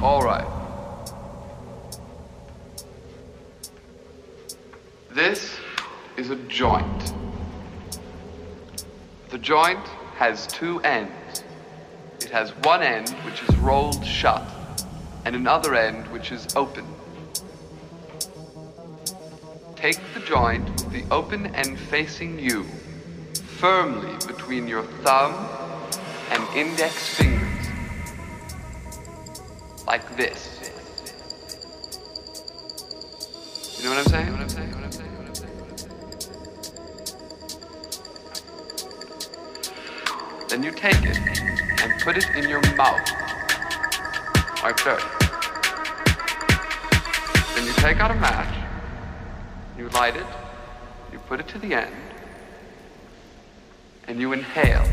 [0.00, 0.46] All right.
[5.10, 5.56] This
[6.16, 7.12] is a joint.
[9.30, 9.86] The joint
[10.16, 11.44] has two ends.
[12.20, 14.42] It has one end which is rolled shut
[15.24, 16.86] and another end which is open.
[19.76, 22.64] Take the joint with the open end facing you
[23.58, 25.48] firmly between your thumb
[26.30, 27.53] and index fingers.
[29.86, 30.72] Like this.
[33.78, 34.34] You know what I'm saying?
[40.48, 41.18] Then you take it
[41.82, 43.00] and put it in your mouth.
[44.62, 45.02] Like this.
[47.54, 48.54] Then you take out a match,
[49.76, 50.26] you light it,
[51.12, 51.94] you put it to the end,
[54.06, 54.86] and you inhale.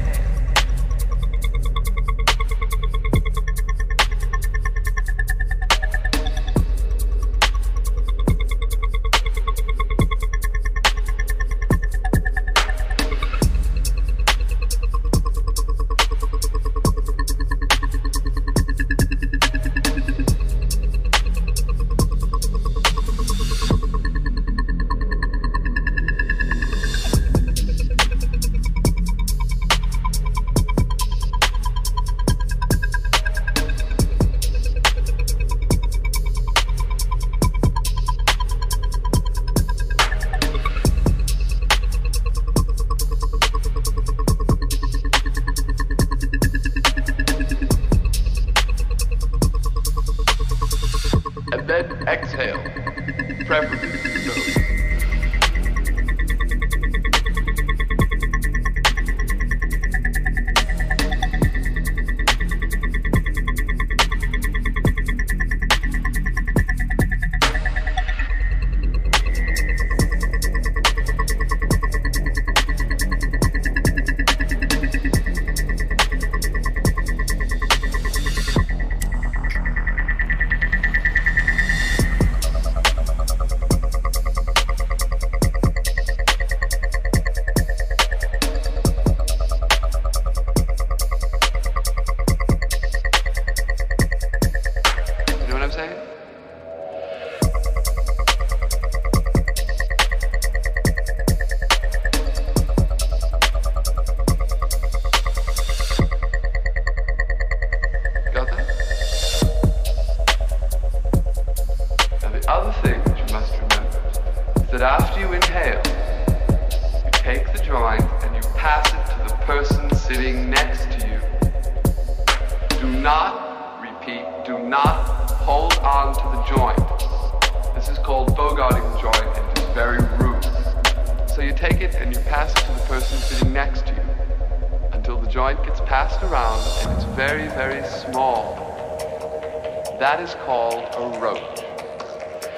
[140.45, 141.59] Called a roach.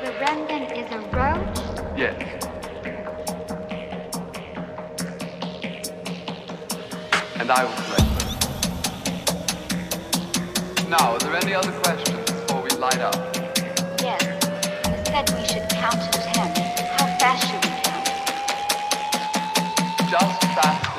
[0.01, 1.57] The rendon is a roach?
[1.97, 2.15] Yes.
[7.35, 8.07] And I will them.
[10.89, 13.15] Now, are there any other questions before we light up?
[14.01, 14.23] Yes.
[14.87, 16.55] You said we should count to ten.
[16.97, 18.05] How fast should we count?
[20.09, 20.92] Just fast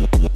[0.00, 0.30] Yeah.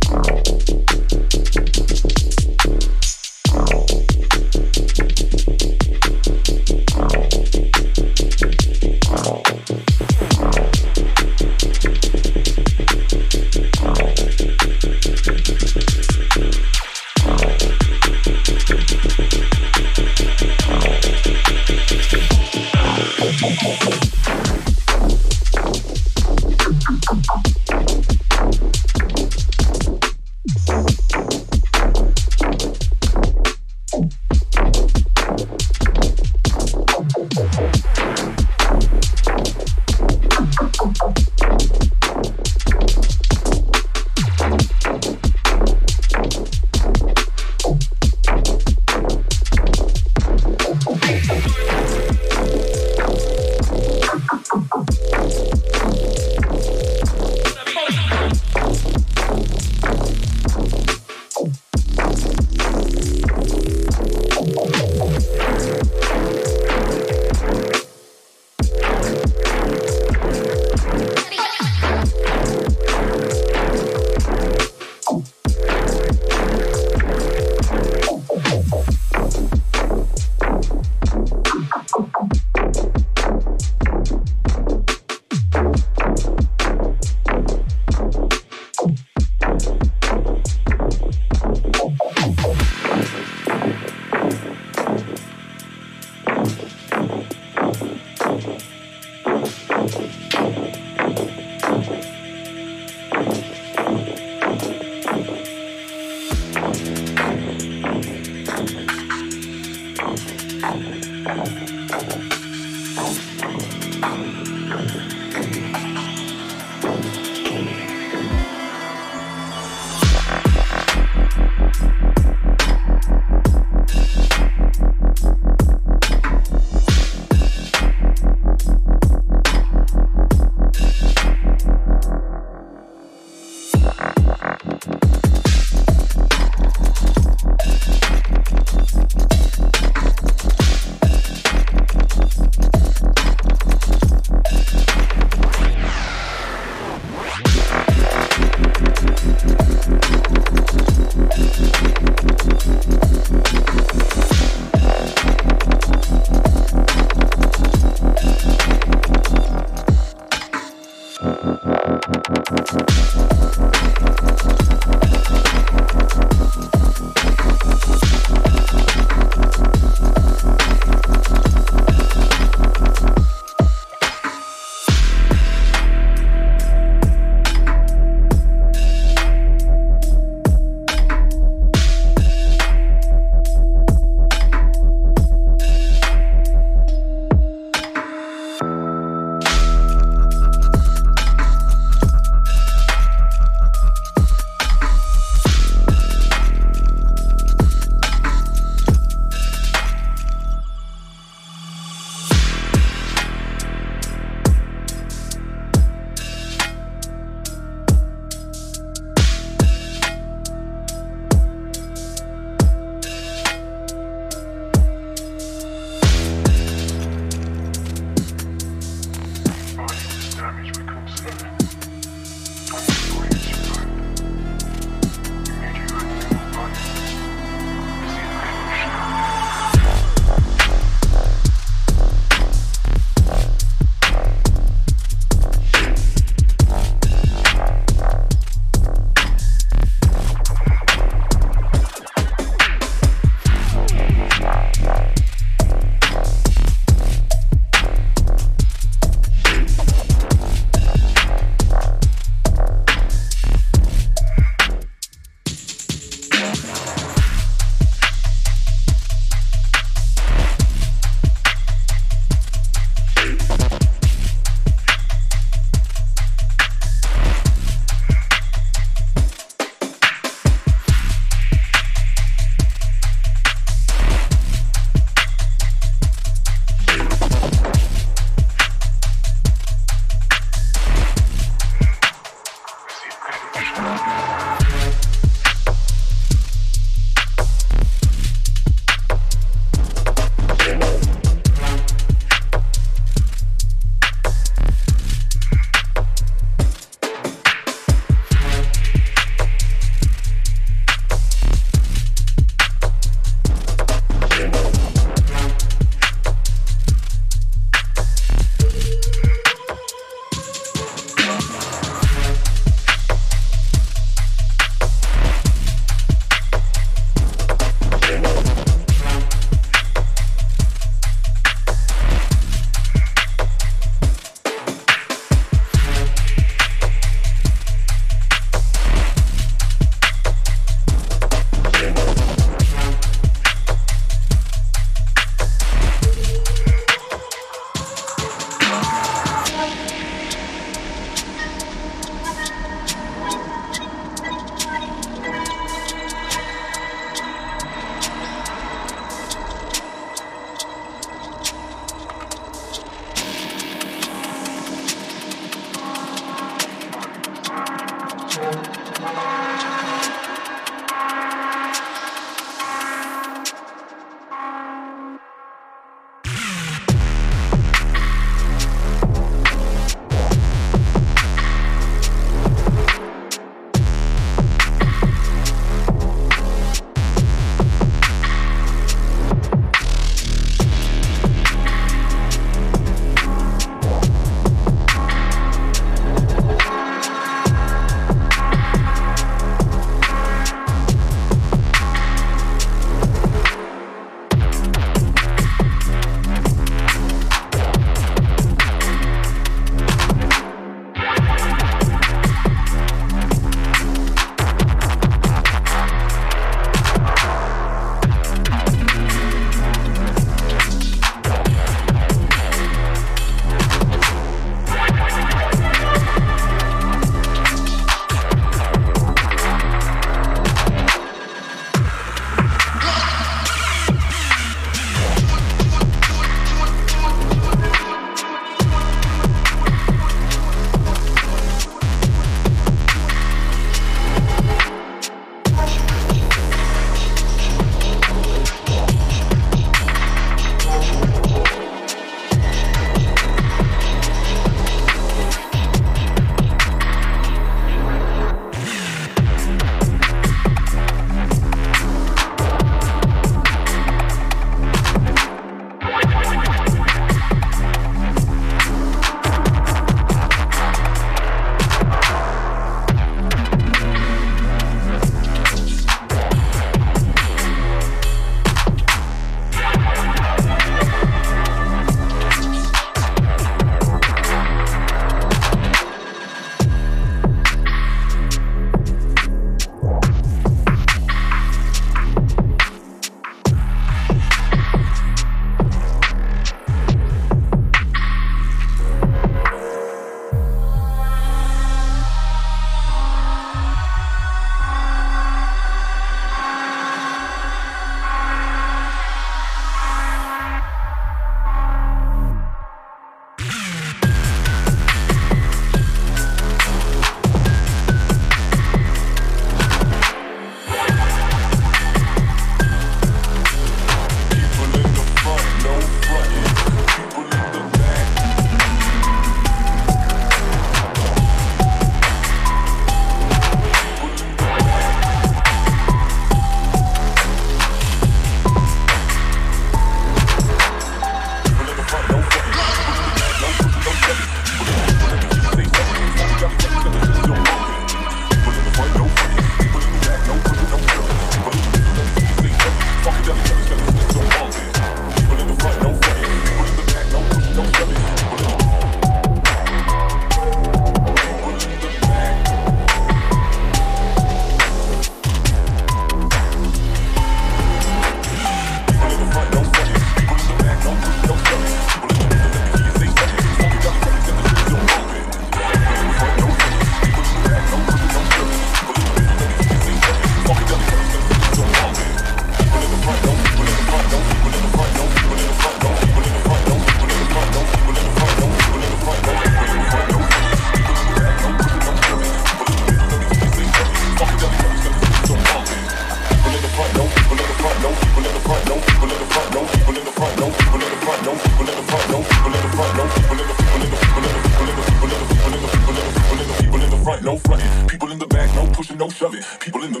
[597.88, 599.42] People in the back, no pushing, no shoving.
[599.60, 600.00] People in the.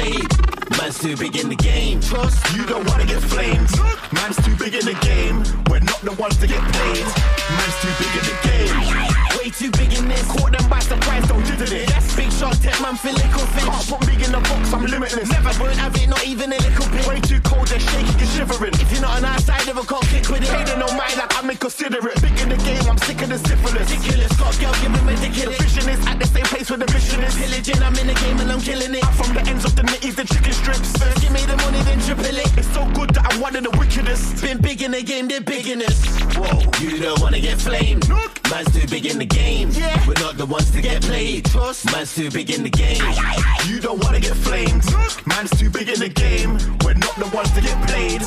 [0.00, 0.78] Played.
[0.78, 2.00] Man's too big in the game.
[2.00, 3.70] Trust you don't wanna get flamed.
[4.12, 5.42] Man's too big in the game.
[5.68, 7.06] We're not the ones to get played.
[7.56, 9.19] Man's too big in the game.
[9.40, 10.20] Way too big in this.
[10.28, 11.88] Caught them by surprise, don't did it.
[11.88, 13.64] Yes, big shot, tech man, feel little fish.
[13.64, 15.32] Can't put big in the box, I'm limitless.
[15.32, 17.08] Never won't have it, not even a little bit.
[17.08, 18.76] Way too cold, they're shaking, you're shivering.
[18.76, 20.52] If you're not on our side, never can't kick with it.
[20.52, 22.20] Pay no mind, like I'm inconsiderate.
[22.20, 23.88] Big in the game, I'm sick of the syphilis.
[23.88, 25.56] Ridiculous, got girl giving ridiculous.
[25.56, 27.32] The vision is at the same place where the mission is.
[27.32, 29.00] Pillaging, I'm in the game and I'm killing it.
[29.08, 30.92] I'm from the ends of the nitties, the chicken strips.
[31.00, 32.50] First give me the money, then triple it.
[32.60, 34.44] It's so good that I'm one of the wickedest.
[34.44, 35.96] Been big in the game, they're big in us.
[36.36, 38.04] Whoa, you don't wanna get flamed.
[38.50, 39.70] Man's too big in the game.
[40.08, 41.44] We're not the ones to get played.
[41.44, 43.00] Trust, man's too big in the game.
[43.66, 44.84] You don't wanna get flamed.
[45.24, 46.58] Man's too big in the game.
[46.84, 48.20] We're not the ones to get played.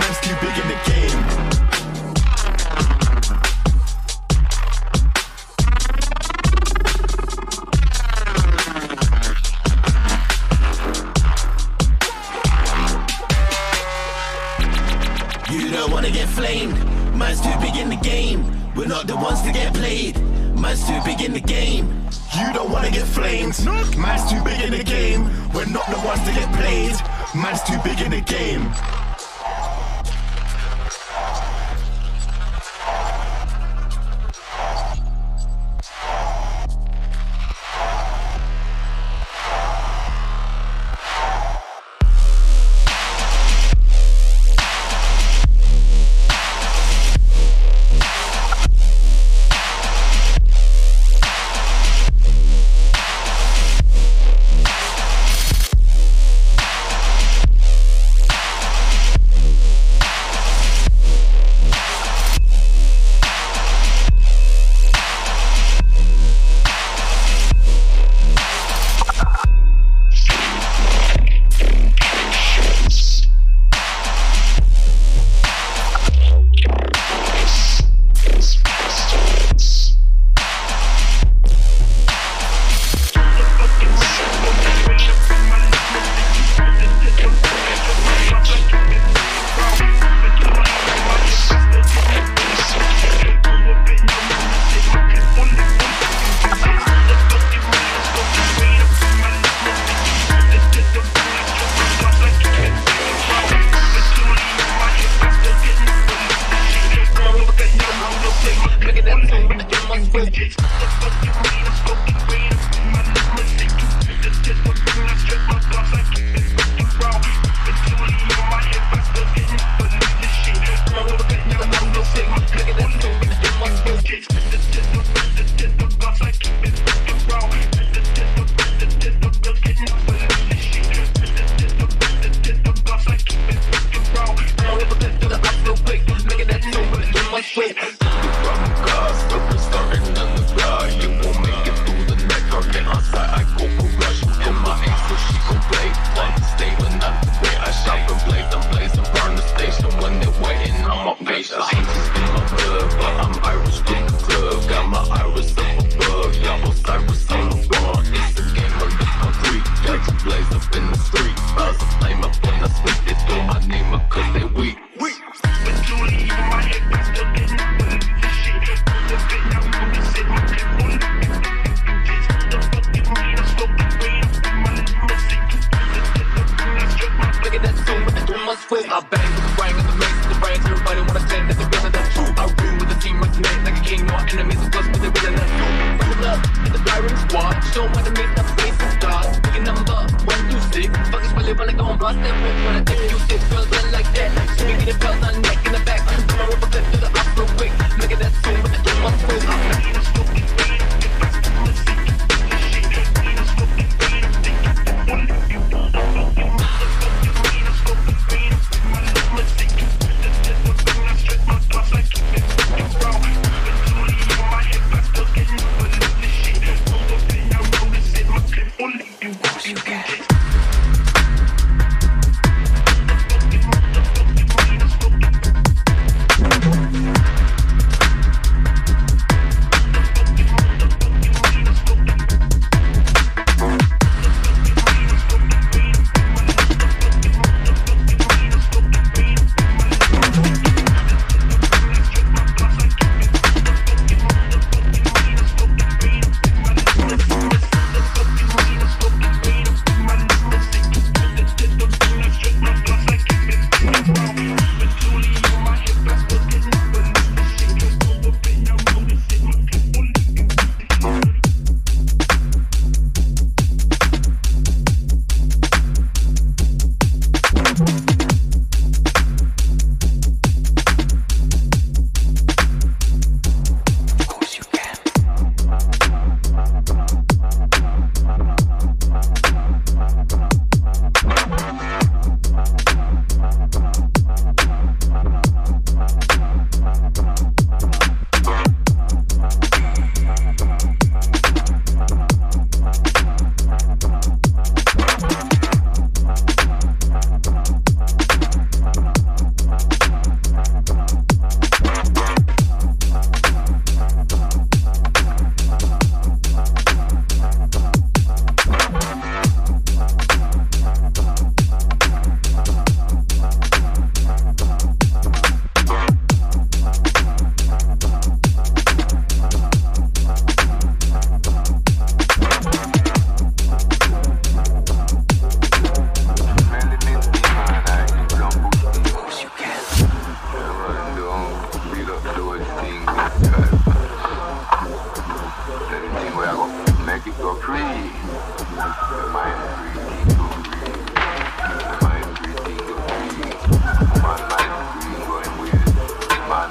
[0.00, 1.18] Man's too big in the game.
[15.52, 16.76] You don't wanna get flamed.
[17.16, 18.57] Man's too big in the game.
[18.78, 20.16] We're not the ones to get played.
[20.56, 22.06] Man's too big in the game.
[22.38, 23.58] You don't wanna get flamed.
[23.98, 25.24] Man's too big in the game.
[25.52, 26.94] We're not the ones to get played.
[27.34, 28.72] Man's too big in the game.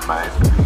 [0.07, 0.56] mind.